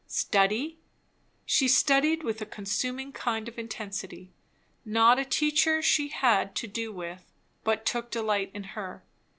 [0.07, 0.79] Study?
[1.45, 4.33] She studied with a consuming kind of intensity.
[4.83, 7.31] Not a teacher that she had to do with,
[7.63, 9.03] but took delight in her.